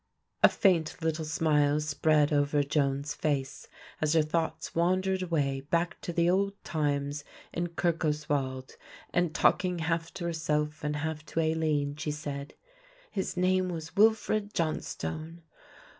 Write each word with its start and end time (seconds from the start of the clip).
A 0.41 0.49
faint 0.49 0.99
little 1.03 1.25
smile 1.25 1.79
spread 1.79 2.33
over 2.33 2.63
Joan's 2.63 3.13
face 3.13 3.67
as 4.01 4.13
her 4.13 4.23
thoughts 4.23 4.73
wandered 4.73 5.21
away 5.21 5.59
back 5.61 6.01
to 6.01 6.11
the 6.11 6.27
old 6.27 6.53
times 6.63 7.23
in 7.53 7.67
Kirkoswald 7.67 8.77
and 9.13 9.35
talking 9.35 9.77
half 9.77 10.11
to 10.15 10.25
herself 10.25 10.83
and 10.83 10.95
half 10.95 11.23
to 11.27 11.39
Aline 11.39 11.97
she 11.97 12.09
said: 12.09 12.55
"His 13.11 13.37
name 13.37 13.69
was 13.69 13.95
Wilfred 13.95 14.55
Johnstone. 14.55 15.43